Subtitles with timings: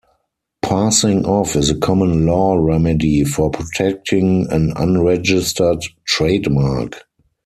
[0.63, 7.03] Passing off is a common law remedy for protecting an unregistered trademark.